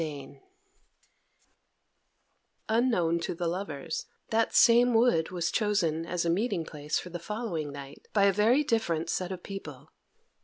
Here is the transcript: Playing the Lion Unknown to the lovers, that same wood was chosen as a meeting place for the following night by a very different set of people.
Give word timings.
Playing 0.01 0.27
the 0.27 0.33
Lion 0.33 0.41
Unknown 2.83 3.19
to 3.19 3.35
the 3.35 3.47
lovers, 3.47 4.07
that 4.31 4.51
same 4.55 4.95
wood 4.95 5.29
was 5.29 5.51
chosen 5.51 6.07
as 6.07 6.25
a 6.25 6.29
meeting 6.31 6.65
place 6.65 6.97
for 6.97 7.11
the 7.11 7.19
following 7.19 7.71
night 7.71 8.07
by 8.11 8.23
a 8.23 8.33
very 8.33 8.63
different 8.63 9.11
set 9.11 9.31
of 9.31 9.43
people. 9.43 9.91